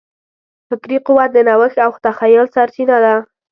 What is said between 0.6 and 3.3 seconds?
فکري قوت د نوښت او تخیل سرچینه ده.